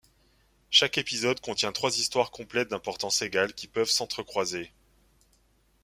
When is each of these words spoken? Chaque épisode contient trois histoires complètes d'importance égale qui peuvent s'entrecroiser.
Chaque 0.71 0.97
épisode 0.97 1.41
contient 1.41 1.71
trois 1.71 1.99
histoires 1.99 2.31
complètes 2.31 2.69
d'importance 2.69 3.21
égale 3.21 3.53
qui 3.53 3.67
peuvent 3.67 3.87
s'entrecroiser. 3.91 4.71